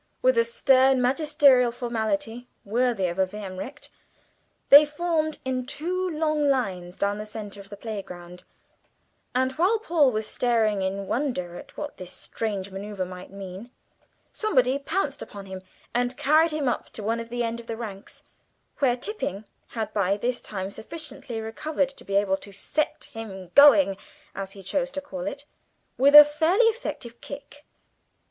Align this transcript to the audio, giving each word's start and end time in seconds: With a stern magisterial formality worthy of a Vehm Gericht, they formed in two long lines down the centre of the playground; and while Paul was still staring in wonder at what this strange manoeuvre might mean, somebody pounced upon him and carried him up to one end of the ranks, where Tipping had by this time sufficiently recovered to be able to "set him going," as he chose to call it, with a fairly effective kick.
With 0.23 0.35
a 0.35 0.43
stern 0.43 0.99
magisterial 0.99 1.71
formality 1.71 2.47
worthy 2.65 3.05
of 3.05 3.19
a 3.19 3.27
Vehm 3.27 3.55
Gericht, 3.55 3.91
they 4.69 4.83
formed 4.83 5.37
in 5.45 5.63
two 5.67 6.09
long 6.09 6.49
lines 6.49 6.97
down 6.97 7.19
the 7.19 7.23
centre 7.27 7.59
of 7.59 7.69
the 7.69 7.77
playground; 7.77 8.43
and 9.35 9.51
while 9.59 9.77
Paul 9.77 10.11
was 10.11 10.25
still 10.25 10.37
staring 10.39 10.81
in 10.81 11.05
wonder 11.05 11.55
at 11.55 11.77
what 11.77 11.97
this 11.97 12.11
strange 12.11 12.71
manoeuvre 12.71 13.05
might 13.05 13.29
mean, 13.29 13.69
somebody 14.31 14.79
pounced 14.79 15.21
upon 15.21 15.45
him 15.45 15.61
and 15.93 16.17
carried 16.17 16.49
him 16.49 16.67
up 16.67 16.89
to 16.93 17.03
one 17.03 17.19
end 17.19 17.59
of 17.59 17.67
the 17.67 17.77
ranks, 17.77 18.23
where 18.79 18.97
Tipping 18.97 19.45
had 19.67 19.93
by 19.93 20.17
this 20.17 20.41
time 20.41 20.71
sufficiently 20.71 21.39
recovered 21.39 21.89
to 21.89 22.03
be 22.03 22.15
able 22.15 22.37
to 22.37 22.51
"set 22.51 23.03
him 23.13 23.51
going," 23.53 23.97
as 24.33 24.53
he 24.53 24.63
chose 24.63 24.89
to 24.89 24.99
call 25.01 25.27
it, 25.27 25.45
with 25.95 26.15
a 26.15 26.25
fairly 26.25 26.65
effective 26.65 27.21
kick. 27.21 27.65